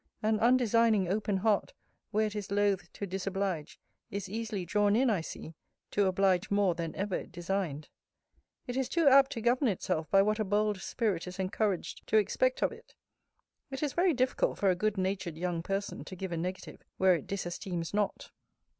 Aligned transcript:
An 0.23 0.39
undesigning 0.39 1.07
open 1.07 1.37
heart, 1.37 1.73
where 2.09 2.25
it 2.25 2.35
is 2.35 2.49
loth 2.49 2.91
to 2.93 3.05
disoblige, 3.05 3.77
is 4.09 4.27
easily 4.27 4.65
drawn 4.65 4.95
in, 4.95 5.11
I 5.11 5.21
see, 5.21 5.53
to 5.91 6.07
oblige 6.07 6.49
more 6.49 6.73
than 6.73 6.95
ever 6.95 7.13
it 7.13 7.31
designed. 7.31 7.87
It 8.65 8.75
is 8.75 8.89
too 8.89 9.07
apt 9.07 9.31
to 9.33 9.41
govern 9.41 9.67
itself 9.67 10.09
by 10.09 10.23
what 10.23 10.39
a 10.39 10.43
bold 10.43 10.79
spirit 10.81 11.27
is 11.27 11.37
encouraged 11.37 12.07
to 12.07 12.17
expect 12.17 12.63
of 12.63 12.71
it. 12.71 12.95
It 13.69 13.83
is 13.83 13.93
very 13.93 14.15
difficult 14.15 14.57
for 14.57 14.71
a 14.71 14.75
good 14.75 14.97
natured 14.97 15.37
young 15.37 15.61
person 15.61 16.03
to 16.05 16.15
give 16.15 16.31
a 16.31 16.37
negative 16.37 16.81
where 16.97 17.13
it 17.13 17.27
disesteems 17.27 17.93
not. 17.93 18.31